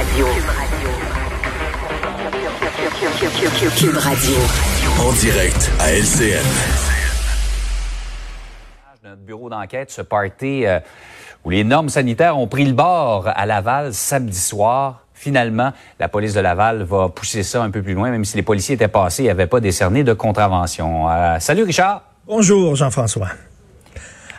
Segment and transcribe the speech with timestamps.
[0.00, 0.26] Radio.
[3.76, 4.36] Cube Radio.
[4.98, 6.42] En direct à LCN.
[9.04, 10.80] Notre bureau d'enquête, ce party euh,
[11.44, 15.04] où les normes sanitaires ont pris le bord à Laval samedi soir.
[15.12, 18.42] Finalement, la police de Laval va pousser ça un peu plus loin, même si les
[18.42, 21.10] policiers étaient passés, ils n'avaient pas décerné de contravention.
[21.10, 22.04] Euh, salut Richard.
[22.26, 23.28] Bonjour Jean-François.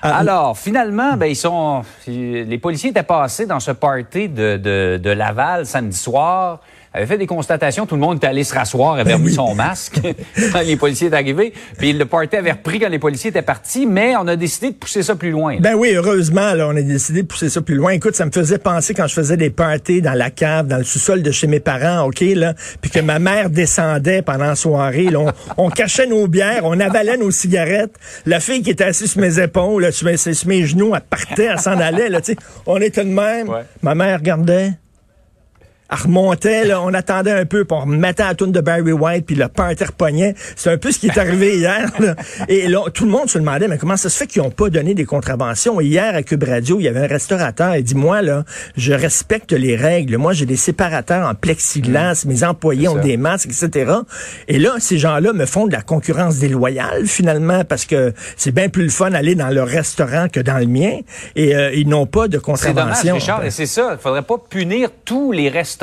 [0.04, 4.99] Ah, Alors, finalement, ben, ils sont, les policiers étaient passés dans ce party de, de,
[5.02, 6.59] de Laval samedi soir
[6.94, 7.86] avait fait des constatations.
[7.86, 9.99] Tout le monde était allé se rasseoir, avait remis son masque
[10.52, 11.54] quand les policiers étaient arrivés.
[11.77, 14.76] Puis le party avait repris quand les policiers étaient partis, mais on a décidé de
[14.76, 15.58] pousser ça plus loin.
[15.59, 17.91] Ben oui, heureusement, là, on a décidé de pousser ça plus loin.
[17.91, 20.84] Écoute, ça me faisait penser quand je faisais des parties dans la cave, dans le
[20.84, 25.10] sous-sol de chez mes parents, OK, là, puis que ma mère descendait pendant la soirée.
[25.10, 27.96] Là, on, cachait nos bières, on avalait nos cigarettes.
[28.26, 31.02] La fille qui était assise sur mes épaules, là, sur, mes, sur mes genoux, elle
[31.02, 32.10] partait, elle s'en allait.
[32.10, 32.20] Là,
[32.66, 33.48] on était de même.
[33.82, 34.73] Ma mère regardait
[35.91, 39.48] remontait, là, on attendait un peu, pour mettre à la de Barry White, puis le
[39.48, 40.35] party repognait.
[40.55, 41.91] C'est un peu ce qui est arrivé hier.
[42.48, 44.70] Et là, tout le monde se demandait, mais comment ça se fait qu'ils n'ont pas
[44.70, 45.80] donné des contraventions?
[45.82, 48.43] Hier, à Cube Radio, il y avait un restaurateur, il dit, moi, là,
[48.77, 50.18] je respecte les règles.
[50.18, 52.30] Moi, j'ai des séparateurs en plexiglas, mm.
[52.30, 53.91] mes employés ont des masques, etc.
[54.48, 58.70] Et là, ces gens-là me font de la concurrence déloyale, finalement, parce que c'est bien
[58.70, 60.99] plus le fun d'aller dans leur restaurant que dans le mien.
[61.35, 62.96] Et euh, ils n'ont pas de contravention.
[63.04, 63.90] C'est Richard, et c'est ça.
[63.91, 65.81] Il faudrait pas punir tous les restaurants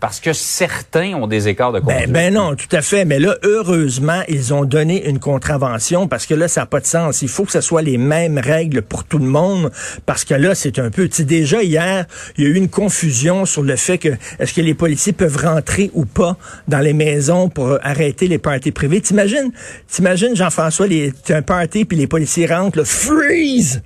[0.00, 2.10] parce que certains ont des écarts de conduite.
[2.10, 3.04] Ben, ben, non, tout à fait.
[3.04, 6.86] Mais là, heureusement, ils ont donné une contravention parce que là, ça n'a pas de
[6.86, 7.22] sens.
[7.22, 9.70] Il faut que ce soit les mêmes règles pour tout le monde
[10.06, 11.08] parce que là, c'est un peu...
[11.08, 12.06] Tu déjà, hier,
[12.36, 15.36] il y a eu une confusion sur le fait que est-ce que les policiers peuvent
[15.36, 19.00] rentrer ou pas dans les maisons pour arrêter les parties privées.
[19.00, 19.50] T'imagines,
[19.88, 23.82] t'imagines, Jean-François, tu un party puis les policiers rentrent, là, freeze!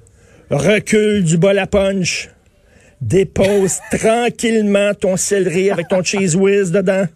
[0.51, 2.29] Recule du bol à punch
[3.03, 7.07] dépose tranquillement ton céleri avec ton cheese whiz dedans.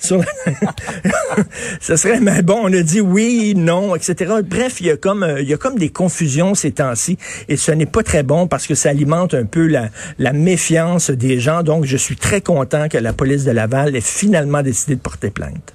[1.80, 4.34] Ce serait, mais bon, on a dit oui, non, etc.
[4.44, 7.18] Bref, il y a comme, euh, il y a comme des confusions ces temps-ci,
[7.48, 9.88] et ce n'est pas très bon parce que ça alimente un peu la,
[10.18, 11.62] la méfiance des gens.
[11.62, 15.30] Donc, je suis très content que la police de Laval ait finalement décidé de porter
[15.30, 15.74] plainte.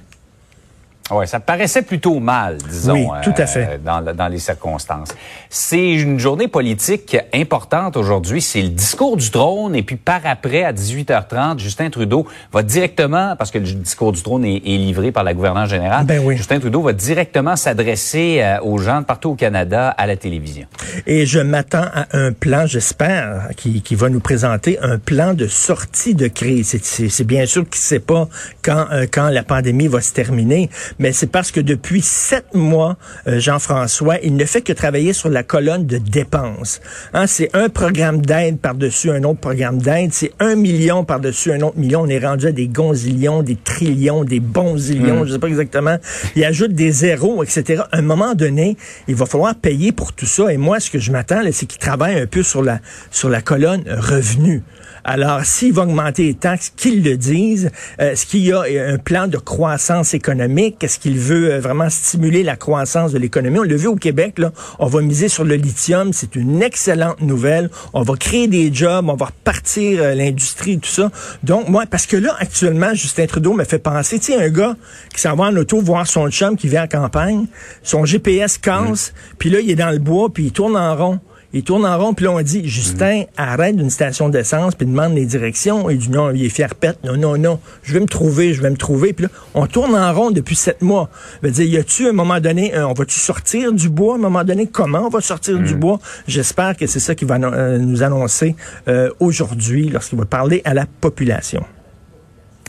[1.12, 3.68] Oui, ça paraissait plutôt mal, disons, oui, tout à fait.
[3.72, 5.10] Euh, dans, dans, les circonstances.
[5.50, 8.42] C'est une journée politique importante aujourd'hui.
[8.42, 9.76] C'est le discours du trône.
[9.76, 14.24] Et puis par après, à 18h30, Justin Trudeau va directement, parce que le discours du
[14.24, 16.38] trône est, livré par la gouverneure générale, ben oui.
[16.38, 20.68] Justin Trudeau va directement s'adresser euh, aux gens de partout au Canada à la télévision.
[21.06, 25.48] Et je m'attends à un plan, j'espère, qui, qui va nous présenter un plan de
[25.48, 26.78] sortie de crise.
[26.82, 28.30] C'est bien sûr qu'il ne sait pas
[28.62, 30.70] quand, euh, quand la pandémie va se terminer
[31.00, 35.30] mais c'est parce que depuis sept mois, euh, Jean-François, il ne fait que travailler sur
[35.30, 36.82] la colonne de dépenses.
[37.14, 41.62] Hein, c'est un programme d'aide par-dessus un autre programme d'aide, c'est un million par-dessus un
[41.62, 42.02] autre million.
[42.02, 45.28] On est rendu à des gonzillions, des trillions, des bonzillions, je hmm.
[45.28, 45.98] je sais pas exactement.
[46.36, 47.84] Il ajoute des zéros, etc.
[47.92, 48.78] À un moment donné,
[49.08, 50.52] il va falloir payer pour tout ça.
[50.52, 52.80] Et moi, ce que je m'attends, c'est qu'il travaille un peu sur la,
[53.12, 54.64] sur la colonne revenu.
[55.04, 57.70] Alors, s'il va augmenter les taxes, qu'il le dise.
[58.00, 60.78] Euh, est-ce qu'il y a un plan de croissance économique?
[60.84, 63.60] Est-ce qu'il veut euh, vraiment stimuler la croissance de l'économie?
[63.60, 66.14] On l'a vu au Québec, là, on va miser sur le lithium.
[66.14, 67.70] C'est une excellente nouvelle.
[67.94, 71.12] On va créer des jobs, on va repartir euh, l'industrie, tout ça.
[71.44, 74.76] Donc, moi, parce que là, actuellement, Justin Trudeau me fait penser, tu sais, un gars
[75.14, 77.46] qui s'en va en auto voir son chum qui vient en campagne,
[77.82, 81.20] son GPS casse, puis là, il est dans le bois, puis il tourne en rond.
[81.56, 83.26] Il tourne en rond, puis là, on dit, Justin, mm.
[83.38, 85.90] arrête d'une station d'essence, puis demande les directions.
[85.90, 86.98] Il dit, non, il est fier pète.
[87.04, 89.14] Non, non, non, je vais me trouver, je vais me trouver.
[89.14, 91.10] Puis là, on tourne en rond depuis sept mois.
[91.42, 94.16] Je veux dire, y a-tu, à un moment donné, on va-tu sortir du bois?
[94.16, 95.80] À un moment donné, comment on va sortir du mm.
[95.80, 96.00] bois?
[96.28, 98.56] J'espère que c'est ça qu'il va euh, nous annoncer
[98.88, 101.64] euh, aujourd'hui lorsqu'il va parler à la population.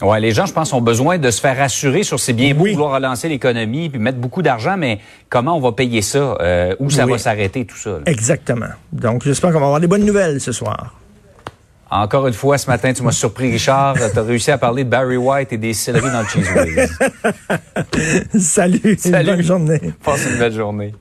[0.02, 2.66] Ouais, les gens, je pense, ont besoin de se faire rassurer sur ces bien beau
[2.66, 6.36] vouloir relancer l'économie puis mettre beaucoup d'argent, mais comment on va payer ça?
[6.40, 8.00] Euh, où ça va s'arrêter, tout ça?
[8.06, 8.66] Exactement.
[8.92, 10.94] Donc, j'espère qu'on va avoir des bonnes nouvelles ce soir.
[11.90, 13.94] Encore une fois, ce matin, tu m'as surpris, Richard.
[13.94, 16.90] tu as réussi à parler de Barry White et des céleris dans le cheese
[18.40, 18.96] Salut.
[18.98, 19.26] Salut.
[19.30, 19.80] Bonne journée.
[20.02, 20.92] Passe une belle journée.